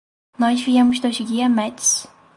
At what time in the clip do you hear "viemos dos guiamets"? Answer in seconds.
0.63-2.07